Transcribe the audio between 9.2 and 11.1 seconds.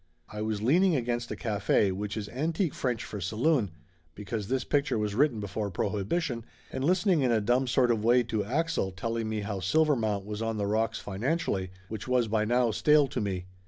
me how Silvermount was on the rocks